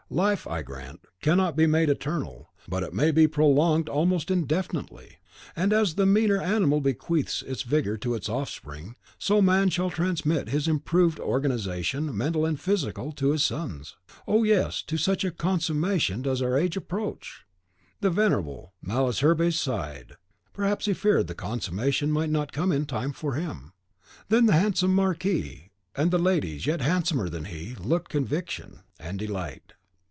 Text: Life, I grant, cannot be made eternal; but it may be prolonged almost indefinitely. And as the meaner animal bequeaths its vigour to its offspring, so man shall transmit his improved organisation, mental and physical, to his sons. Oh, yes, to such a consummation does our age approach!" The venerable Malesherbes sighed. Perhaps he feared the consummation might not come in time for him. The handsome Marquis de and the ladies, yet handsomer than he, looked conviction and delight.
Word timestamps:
Life, 0.13 0.45
I 0.45 0.61
grant, 0.61 0.99
cannot 1.21 1.55
be 1.55 1.65
made 1.67 1.87
eternal; 1.87 2.49
but 2.67 2.83
it 2.83 2.93
may 2.93 3.11
be 3.11 3.27
prolonged 3.29 3.87
almost 3.87 4.29
indefinitely. 4.29 5.19
And 5.55 5.71
as 5.71 5.95
the 5.95 6.05
meaner 6.05 6.37
animal 6.41 6.81
bequeaths 6.81 7.41
its 7.43 7.61
vigour 7.61 7.95
to 7.99 8.15
its 8.15 8.27
offspring, 8.27 8.97
so 9.17 9.41
man 9.41 9.69
shall 9.69 9.89
transmit 9.89 10.49
his 10.49 10.67
improved 10.67 11.17
organisation, 11.21 12.13
mental 12.17 12.45
and 12.45 12.59
physical, 12.59 13.13
to 13.13 13.31
his 13.31 13.45
sons. 13.45 13.95
Oh, 14.27 14.43
yes, 14.43 14.81
to 14.87 14.97
such 14.97 15.23
a 15.23 15.31
consummation 15.31 16.23
does 16.23 16.41
our 16.41 16.57
age 16.57 16.75
approach!" 16.75 17.45
The 18.01 18.09
venerable 18.09 18.73
Malesherbes 18.81 19.57
sighed. 19.57 20.17
Perhaps 20.51 20.87
he 20.87 20.93
feared 20.93 21.27
the 21.27 21.35
consummation 21.35 22.11
might 22.11 22.29
not 22.29 22.51
come 22.51 22.73
in 22.73 22.85
time 22.85 23.13
for 23.13 23.35
him. 23.35 23.71
The 24.27 24.41
handsome 24.51 24.93
Marquis 24.93 25.71
de 25.95 26.01
and 26.01 26.11
the 26.11 26.19
ladies, 26.19 26.65
yet 26.67 26.81
handsomer 26.81 27.29
than 27.29 27.45
he, 27.45 27.75
looked 27.75 28.09
conviction 28.11 28.81
and 28.99 29.17
delight. 29.17 29.71